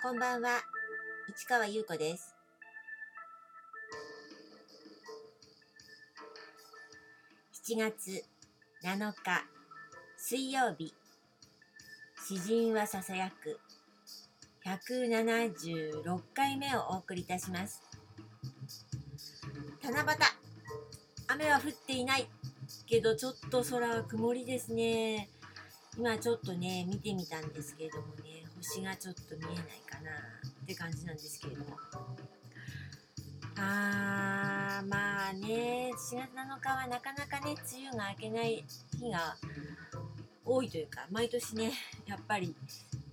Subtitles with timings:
[0.00, 0.60] こんばんは、
[1.28, 2.32] 市川優子です。
[7.66, 8.24] 7月
[8.84, 9.44] 7日
[10.16, 10.94] 水曜日、
[12.28, 13.58] 詩人はささやく
[14.64, 17.82] 176回目をお送りいたします。
[19.82, 20.06] 七夕、
[21.26, 22.28] 雨は降っていない
[22.86, 25.28] けどちょっと空は曇りですね。
[25.98, 29.56] 今ちょっとね見てみたんですけれどもね星がちょっと見えない
[29.88, 31.76] かなって感じなんですけれども
[33.56, 38.64] あーまあね4月7日はなかなかね梅雨が明けない
[38.98, 39.36] 日が
[40.44, 41.72] 多いというか毎年ね
[42.06, 42.54] やっぱり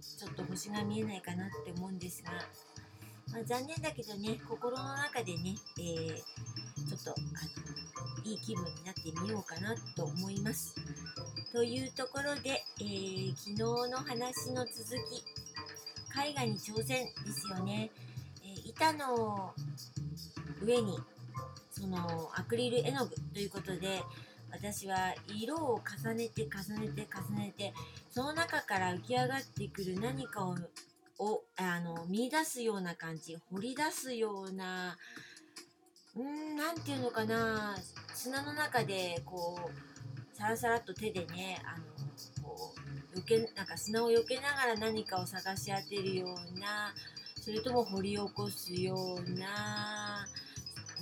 [0.00, 2.30] ちょっと星が見えないかなって思うんですが、
[3.32, 6.22] まあ、残念だけどね心の中でね、えー
[6.88, 7.14] ちょっとあ
[8.24, 10.74] のいい気分になってみようかなと思います。
[11.52, 13.56] というところで、えー昨日
[13.90, 15.24] の話の続き
[16.16, 17.90] 絵画に挑戦ですよね、
[18.44, 19.52] えー板の
[20.62, 20.98] 上に
[21.70, 24.02] そのアクリル絵の具ということで
[24.52, 27.72] 私は色を重ねて重ねて重ねて
[28.10, 30.56] その中から浮き上がってくる何かを
[31.18, 34.96] をあの見出すような感じ掘り出すような
[36.16, 37.76] うんなんていうのかな
[38.14, 41.84] 砂の中でこうさらさらっと手でねあの
[42.42, 42.74] こ
[43.14, 46.94] う避けなんか砂を避けながら何かを探し当てるような
[47.40, 50.26] それとも掘り起こすような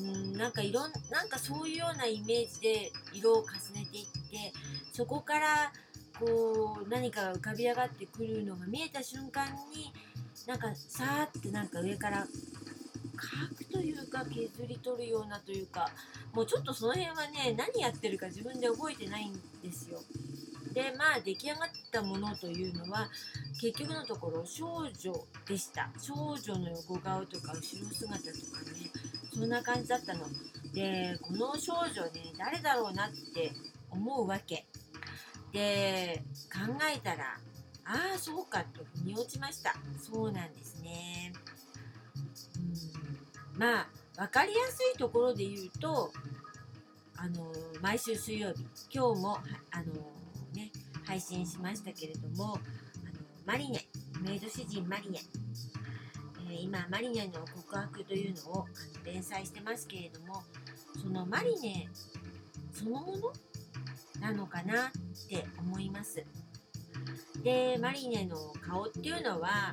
[0.01, 4.53] うんなんかいろんなんかそういうようなイメージで色を重ねていって
[4.93, 5.73] そこから
[6.19, 9.93] こう何かが浮かび上がってくるのが見えた瞬間に
[10.47, 12.27] なんかさーってなんか上から
[13.17, 15.91] 描くというか削り取るようなというか
[16.33, 20.01] もうちょっとその辺はね何やってるか自分で覚えてないんですよ。
[20.73, 23.09] でまあ出来上がったものというのは
[23.61, 25.91] 結局のところ少女でした。
[25.99, 27.61] 少女の横顔とか後ろ
[27.91, 28.91] 姿とかね
[29.35, 30.27] そんな感じだったの。
[30.73, 33.53] でこの少女ね誰だろうなって
[33.91, 34.67] 思うわけ。
[35.53, 36.23] で
[36.53, 36.61] 考
[36.95, 37.39] えたら
[37.85, 39.75] ああそうかと腑に落ちました。
[40.01, 41.33] そうなんですね。
[43.57, 43.59] うん。
[43.59, 46.13] まあ分かりやすいところで言うと
[47.17, 48.65] あの毎週水曜日。
[48.93, 49.39] 今日も
[49.73, 50.20] あの
[51.11, 52.61] 配信しましたけれどもあの
[53.45, 53.81] マリネ
[54.23, 55.19] メイド詩人マリネ、
[56.49, 60.45] えー今マリネの告白というのをあの連載してますけれども
[61.03, 61.89] そのマリネ
[62.73, 63.33] そのもの
[64.21, 64.91] なのかなっ
[65.29, 66.25] て思います。
[67.43, 69.73] でマリネの顔っていうのは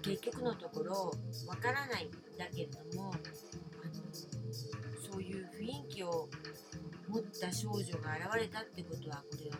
[0.00, 1.12] 結局のところ
[1.46, 3.22] わからないんだけれどもあの
[5.12, 6.28] そういう雰囲気を
[7.08, 9.56] 持った少女が現れたってことはこれは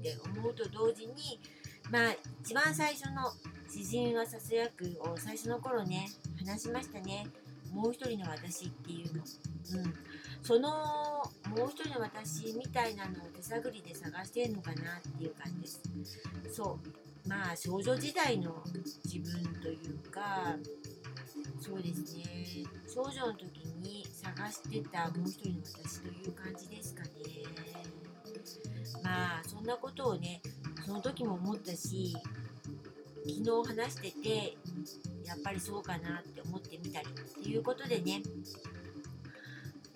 [0.00, 1.38] って思うと同時に
[1.90, 3.32] まあ一番最初の
[3.70, 7.26] 「詩人はささやく」を最初の頃ね話しましたね。
[7.70, 9.22] もう一人の私っていうの。
[9.22, 9.94] うん、
[10.42, 10.68] その
[11.54, 15.80] もう一人の私みたいなのを手探りで探してるのかなっていう感じです。
[16.52, 16.78] そ
[17.24, 17.28] う。
[17.28, 18.64] まあ少女時代の
[19.04, 20.56] 自分というか
[21.60, 22.24] そうですね。
[22.92, 27.10] 少女の時に探してたもう一人の私という感じですかね。
[29.02, 30.40] まあそんなことをね
[30.86, 32.14] その時も思ったし
[33.26, 34.56] 昨日話してて
[35.24, 38.22] やっぱりそうかなって思ってみたりっていうことでね。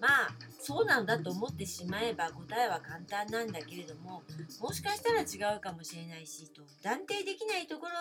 [0.01, 0.29] まあ
[0.61, 4.23] そうなんだと思ってしまえば答えは簡単なんだけれども
[4.61, 7.93] もしかしたら違うかもしれないしと断定できないところ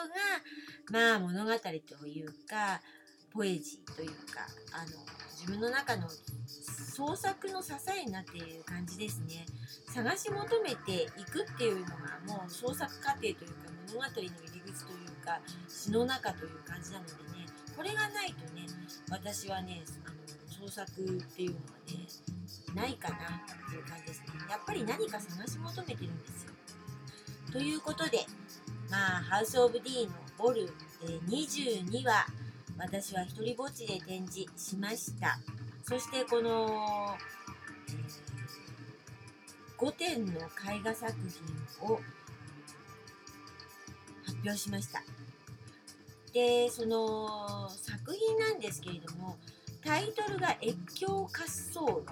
[0.99, 2.81] がまあ物語というか
[3.33, 4.91] ポエジーというかあの
[5.43, 6.07] 自分の中の
[6.47, 9.45] 創作の支えになっている感じですね。
[9.93, 11.91] 探し求めていくっていうのが
[12.25, 13.43] もう創作過程というか
[13.89, 17.45] 物語の入り口というか詩の中という感じなのでね
[17.75, 18.65] これがないとね
[19.09, 21.05] 私はねあの創作っ
[21.35, 22.07] ていうのはね
[22.73, 23.19] ないかなっ
[23.69, 24.27] ていう感じですね。
[24.49, 26.51] やっぱり何か探し求めてるんですよ。
[27.51, 28.25] ということで
[28.89, 30.73] まあハウス・オブ・ディーのボル、
[31.03, 32.27] えー22話
[32.77, 35.39] 私は一人ぼっちで展示しました。
[35.83, 38.33] そしてこの、え
[39.83, 41.99] 5点の絵画作品を
[44.23, 45.03] 発表しました。
[46.31, 49.37] でその作品なんですけれども
[49.83, 52.03] タイトルが「越境滑走路」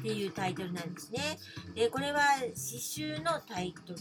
[0.00, 1.38] っていうタイトルなんですね。
[1.74, 2.22] でこれは
[2.54, 3.98] 詩集のタイトル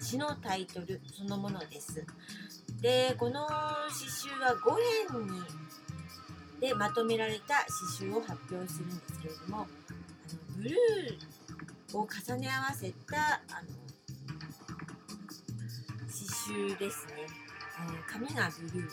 [0.00, 2.04] 詩のタイトルそのものです。
[2.84, 3.48] でこの
[3.88, 5.40] 詩集は5編に
[6.60, 7.64] でまとめられた
[7.96, 9.66] 詩集を発表するんですけれどもあの
[10.58, 13.70] ブルーを重ね合わせたあの
[16.10, 17.14] 詩集ですね。
[17.78, 18.88] ー紙がブルー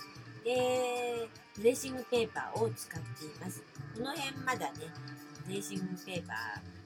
[0.46, 3.62] でトレーシングペーパーを使っています。
[3.94, 4.72] この辺まだね
[5.44, 6.34] トレーシングペーパ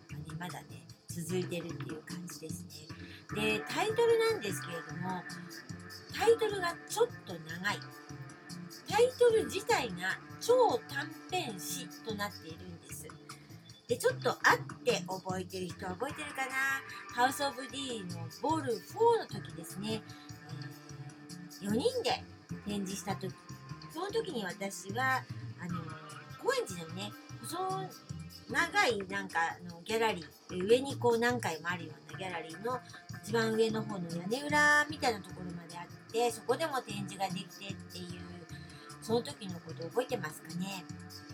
[0.10, 3.05] ーがねまだね続いてるっていう感じですね。
[3.34, 5.24] でタイトルなんですけれども
[6.18, 7.80] タイトルがちょっと長い。
[8.88, 13.08] タイトル自体が超短編詩となっているんです。
[13.88, 14.38] でちょっとあっ
[14.84, 16.54] て覚えてる人は覚えてるかな？
[17.14, 18.78] ハウス・オブ・ディーのボール4
[19.20, 20.02] の時ですね、
[21.64, 22.24] えー、4人で
[22.66, 23.34] 展示した時。
[23.94, 25.24] その時に私は
[25.62, 25.82] あの
[26.44, 27.12] 高円寺のね
[27.42, 27.58] 細
[28.50, 29.40] 長いなんか
[29.70, 30.68] のギャラリー。
[30.68, 32.80] 上にこう何回もあるようなギャラリーの
[33.26, 38.22] 一番上の方の屋根裏みたいなところまであってそこでも展示ができてっていう
[39.02, 40.86] その時のこと覚えてますかね。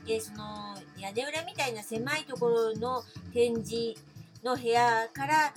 [0.05, 3.03] でその屋根裏みたいな狭いところの
[3.33, 3.99] 展示
[4.41, 5.53] の部屋から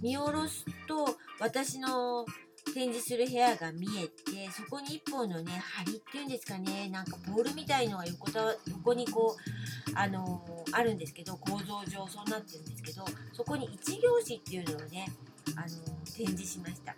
[0.00, 2.26] 見下ろすと私の
[2.74, 15.12] 展示する部屋が見えてそこに一本のね梁っていうんですかねなんかボールみたいのが横た横にこうあのー、あるんですけど構造上そうなってるんですけどそこに一行詞っていうのをね
[15.56, 15.66] あの、
[16.12, 16.94] 展示しました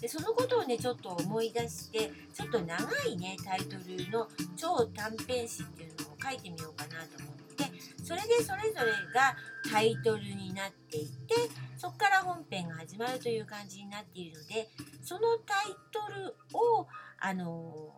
[0.00, 7.64] でそのことをねちょっと思い出してちょっと長いねタイトルの超短編詩っていうのを書いてみようかなと思って
[8.02, 9.36] それでそれぞれが
[9.70, 11.34] タイトルになっていて
[11.76, 14.68] そこから本編が始まるという感じになっているので
[15.02, 16.86] そのタイトルを
[17.18, 17.94] あの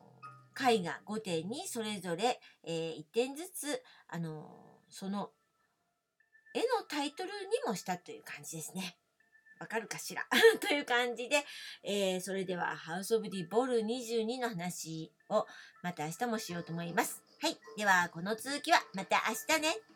[0.59, 4.49] 絵画5点にそれぞれ、えー、1点ずつあの
[4.89, 5.31] その
[6.55, 7.35] 絵のタイトルに
[7.67, 8.97] もしたという感じですね。
[9.59, 10.25] わかるかしら？
[10.61, 11.45] という感じで、
[11.83, 15.47] えー、それではハウスオブディボール22の話を
[15.83, 17.23] また明日もしようと思います。
[17.41, 17.57] はい。
[17.77, 19.96] では、この続きはまた明日ね。